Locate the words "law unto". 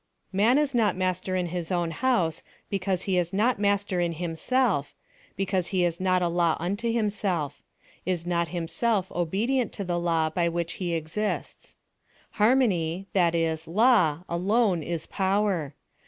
6.27-6.91